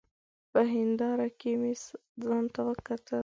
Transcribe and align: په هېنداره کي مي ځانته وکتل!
په 0.51 0.61
هېنداره 0.73 1.27
کي 1.39 1.51
مي 1.61 1.73
ځانته 2.25 2.61
وکتل! 2.69 3.19